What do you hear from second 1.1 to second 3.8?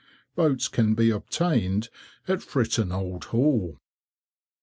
obtained at "Fritton Old Hall."